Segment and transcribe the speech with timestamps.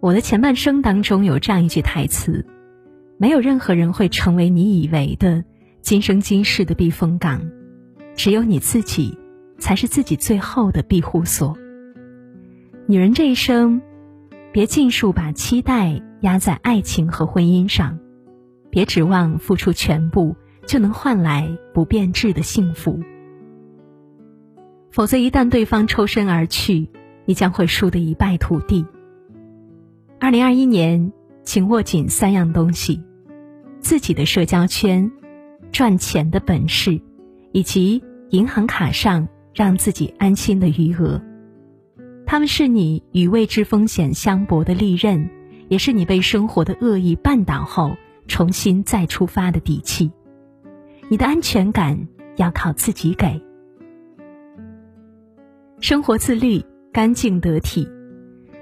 [0.00, 2.46] 我的前半生当中有这样一句台词：
[3.18, 5.44] 没有任何人会成为你以为的
[5.82, 7.50] 今生今世的避风港，
[8.16, 9.18] 只有你自己
[9.58, 11.54] 才是自己最后的庇护所。
[12.86, 13.82] 女人这一生，
[14.52, 17.98] 别尽数把期待压在爱情和婚姻上，
[18.70, 20.34] 别指望付出全部
[20.66, 22.98] 就能换来不变质的幸福，
[24.90, 26.88] 否则一旦对方抽身而去，
[27.26, 28.86] 你将会输得一败涂地。
[30.22, 31.12] 二零二一年，
[31.44, 33.02] 请握紧三样东西：
[33.80, 35.10] 自己的社交圈、
[35.72, 37.00] 赚钱的本事，
[37.52, 41.22] 以及银行卡上让自己安心的余额。
[42.26, 45.30] 他们是你与未知风险相搏的利刃，
[45.68, 47.96] 也是你被生活的恶意绊倒后
[48.28, 50.12] 重新再出发的底气。
[51.08, 53.42] 你的安全感要靠自己给。
[55.80, 56.62] 生活自律，
[56.92, 57.88] 干净得体。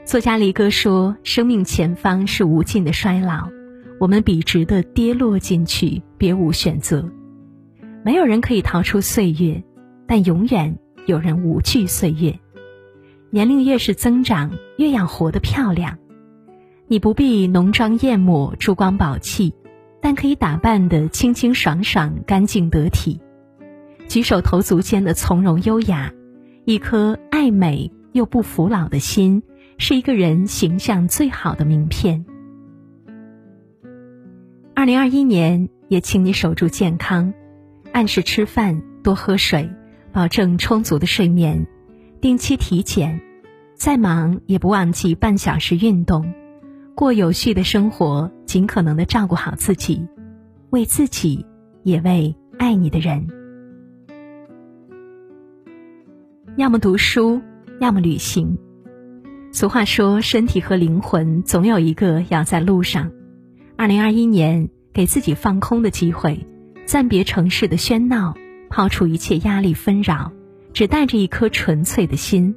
[0.09, 3.47] 作家离歌说：“生命前方是无尽的衰老，
[4.01, 7.06] 我们笔直的跌落进去，别无选择。
[8.03, 9.62] 没有人可以逃出岁月，
[10.06, 12.39] 但永远有人无惧岁月。
[13.28, 15.98] 年龄越是增长，越要活得漂亮。
[16.87, 19.53] 你不必浓妆艳抹、珠光宝气，
[20.00, 23.20] 但可以打扮得清清爽爽、干净得体。
[24.09, 26.11] 举手投足间的从容优雅，
[26.65, 29.43] 一颗爱美又不服老的心。”
[29.81, 32.25] 是一个人形象最好的名片。
[34.75, 37.33] 二零二一年，也请你守住健康，
[37.93, 39.71] 按时吃饭，多喝水，
[40.12, 41.65] 保证充足的睡眠，
[42.21, 43.21] 定期体检，
[43.75, 46.33] 再忙也不忘记半小时运动，
[46.95, 50.05] 过有序的生活，尽可能的照顾好自己，
[50.71, 51.47] 为自己，
[51.84, 53.27] 也为爱你的人。
[56.56, 57.41] 要么读书，
[57.81, 58.59] 要么旅行。
[59.50, 63.10] 俗话说，身体和灵魂总有一个要在路上。
[63.76, 66.47] 二零二一年，给自己放空的机会，
[66.84, 68.34] 暂别城市的喧闹，
[68.69, 70.32] 抛除一切压力纷扰，
[70.75, 72.54] 只带着一颗纯粹的心，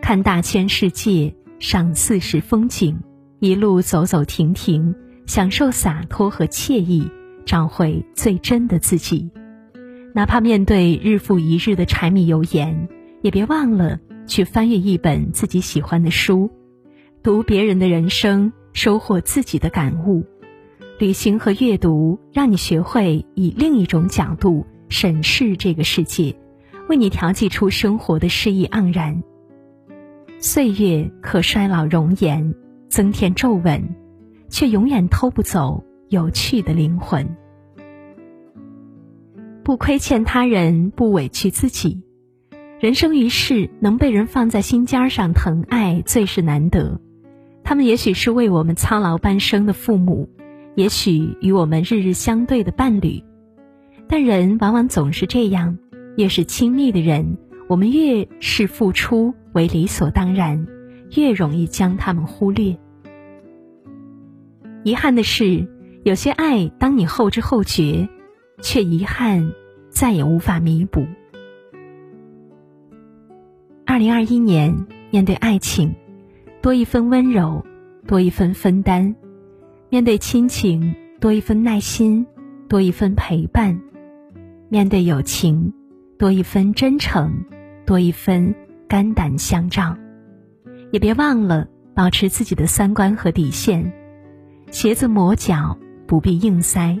[0.00, 3.00] 看大千世界，赏四时风景，
[3.40, 4.94] 一路走走停停，
[5.26, 7.10] 享受洒脱和惬意，
[7.44, 9.30] 找回最真的自己。
[10.14, 12.88] 哪怕面对日复一日的柴米油盐，
[13.20, 13.98] 也别忘了。
[14.26, 16.50] 去翻阅一本自己喜欢的书，
[17.22, 20.24] 读别人的人生，收获自己的感悟。
[20.98, 26.34] 旅行和阅读让你学会以另一种角度审视这个世界，
[26.88, 29.22] 为你调剂出生活的诗意盎然。
[30.38, 32.54] 岁月可衰老容颜，
[32.88, 33.96] 增添皱纹，
[34.48, 37.36] 却永远偷不走有趣的灵魂。
[39.62, 42.02] 不亏欠他人，不委屈自己。
[42.80, 46.98] 人生于世，能被人放在心尖上疼爱，最是难得。
[47.62, 50.26] 他们也许是为我们操劳半生的父母，
[50.76, 53.22] 也许与我们日日相对的伴侣。
[54.08, 55.76] 但人往往总是这样，
[56.16, 57.36] 越是亲密的人，
[57.68, 60.66] 我们越是付出为理所当然，
[61.14, 62.74] 越容易将他们忽略。
[64.84, 65.68] 遗憾的是，
[66.02, 68.08] 有些爱，当你后知后觉，
[68.62, 69.52] 却遗憾
[69.90, 71.04] 再也无法弥补。
[73.90, 75.96] 二零二一年，面对爱情，
[76.62, 77.66] 多一分温柔，
[78.06, 79.16] 多一分分担；
[79.88, 82.24] 面对亲情，多一分耐心，
[82.68, 83.80] 多一分陪伴；
[84.68, 85.74] 面对友情，
[86.20, 87.32] 多一分真诚，
[87.84, 88.54] 多一分
[88.86, 89.96] 肝胆相照。
[90.92, 93.92] 也别忘了保持自己的三观和底线。
[94.70, 95.76] 鞋子磨脚
[96.06, 96.96] 不必硬塞，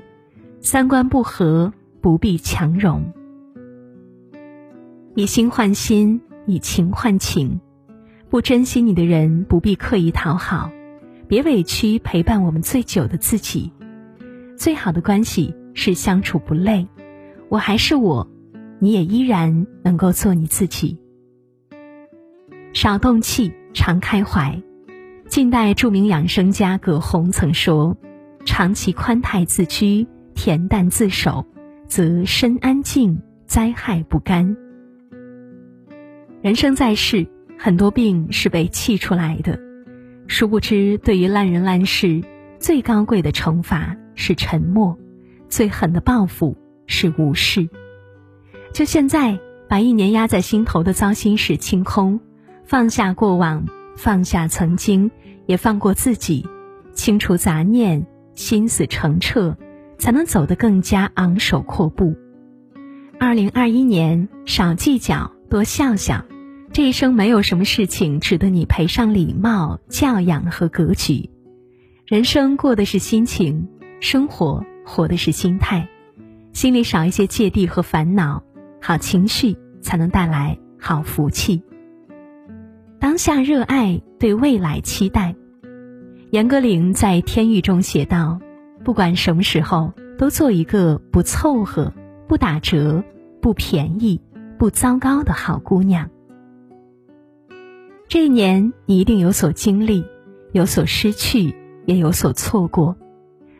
[0.58, 3.12] 三观不合不必强融。
[5.14, 6.20] 以心换心。
[6.50, 7.60] 以情换情，
[8.28, 10.72] 不珍惜你的人不必刻意讨好，
[11.28, 13.70] 别委屈陪伴我们最久的自己。
[14.56, 16.88] 最好的关系是相处不累，
[17.48, 18.28] 我还是我，
[18.80, 20.98] 你也依然能够做你自己。
[22.72, 24.60] 少动气，常开怀。
[25.28, 27.96] 近代著名养生家葛洪曾说
[28.44, 31.46] ：“长期宽泰自居，恬淡自守，
[31.86, 34.56] 则身安静，灾害不干。”
[36.42, 37.26] 人生在世，
[37.58, 39.60] 很多病是被气出来的。
[40.26, 42.22] 殊不知，对于烂人烂事，
[42.58, 44.98] 最高贵的惩罚是沉默，
[45.50, 46.56] 最狠的报复
[46.86, 47.68] 是无视。
[48.72, 49.38] 就现在，
[49.68, 52.18] 把一年压在心头的糟心事清空，
[52.64, 55.10] 放下过往，放下曾经，
[55.44, 56.48] 也放过自己，
[56.94, 59.54] 清除杂念，心思澄澈，
[59.98, 62.16] 才能走得更加昂首阔步。
[63.18, 66.24] 二零二一年，少计较，多笑笑。
[66.72, 71.28] 这一生没有什么事情值得你赔上礼貌、教养和格局。
[72.06, 73.68] 人生过的是心情，
[73.98, 75.88] 生活活的是心态。
[76.52, 78.44] 心里少一些芥蒂和烦恼，
[78.80, 81.62] 好情绪才能带来好福气。
[83.00, 85.34] 当下热爱，对未来期待。
[86.30, 88.40] 严歌苓在《天域》中写道
[88.84, 91.92] ：“不管什么时候，都做一个不凑合、
[92.28, 93.02] 不打折、
[93.42, 94.20] 不便宜、
[94.60, 96.10] 不糟糕的好姑娘。”
[98.08, 100.04] 这一年，你一定有所经历，
[100.52, 101.54] 有所失去，
[101.86, 102.94] 也有所错过。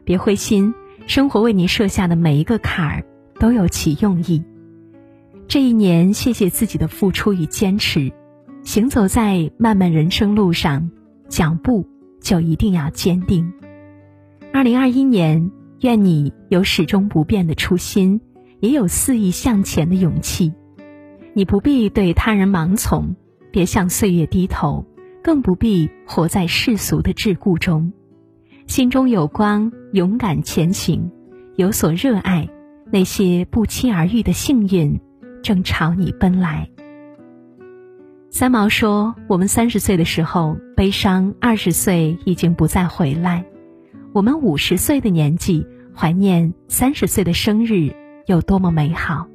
[0.04, 0.74] 别灰心，
[1.06, 3.04] 生活为你设下的每一个坎儿
[3.38, 4.44] 都有其用意。
[5.48, 8.12] 这一年，谢谢自己的付出与坚持。
[8.62, 10.90] 行走在漫漫人生路上，
[11.30, 11.88] 脚步
[12.20, 13.50] 就一定要坚定。
[14.52, 15.50] 二零二一年，
[15.80, 18.20] 愿你有始终不变的初心，
[18.60, 20.52] 也有肆意向前的勇气。
[21.34, 23.16] 你不必对他人盲从。
[23.52, 24.86] 别向岁月低头，
[25.24, 27.92] 更不必活在世俗的桎梏中。
[28.68, 31.10] 心中有光，勇敢前行，
[31.56, 32.48] 有所热爱，
[32.92, 35.00] 那些不期而遇的幸运
[35.42, 36.70] 正朝你奔来。
[38.30, 43.42] 三毛说：“我们三十岁的时候悲伤，二十岁已经不再回来；
[44.12, 47.92] 我们五十岁的年纪怀念三十岁的生日
[48.26, 49.26] 有多么美好。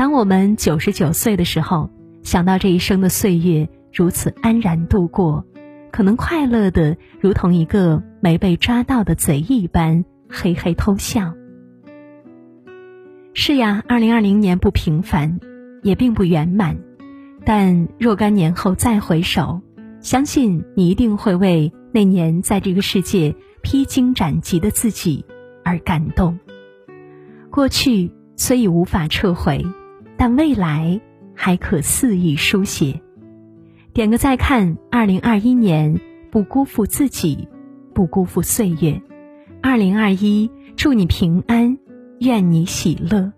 [0.00, 1.90] 当我们九十九岁的时候。”
[2.22, 5.44] 想到这一生的岁月如此安然度过，
[5.90, 11.34] 可能快乐的如同一个没被抓到的贼一般，嘿嘿偷笑。
[13.34, 15.40] 是呀，二零二零年不平凡，
[15.82, 16.78] 也并不圆满，
[17.44, 19.62] 但若干年后再回首，
[20.00, 25.24] 相信你一定会为那年在这个世界披荆斩棘的自己
[25.64, 26.38] 而感动。
[27.50, 29.64] 过去虽已无法撤回，
[30.20, 31.00] 但未来。
[31.42, 33.00] 还可肆意书写，
[33.94, 34.76] 点个再看。
[34.90, 35.98] 二零二一年，
[36.30, 37.48] 不辜负自己，
[37.94, 39.00] 不辜负岁月。
[39.62, 41.78] 二零二一，祝你平安，
[42.18, 43.32] 愿你喜乐。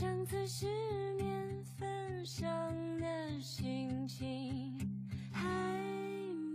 [0.00, 0.66] 上次失
[1.18, 2.48] 眠分享
[2.98, 4.74] 的心情，
[5.30, 5.46] 还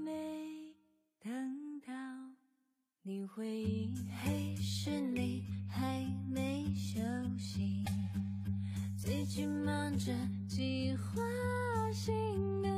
[0.04, 0.74] 没
[1.20, 1.94] 等到
[3.04, 3.94] 你回应。
[4.24, 7.00] 嘿，是你还没休
[7.38, 7.86] 息，
[8.98, 10.12] 最近忙着
[10.50, 11.22] 计划
[11.94, 12.70] 新的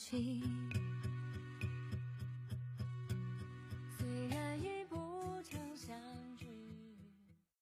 [0.00, 0.69] 情。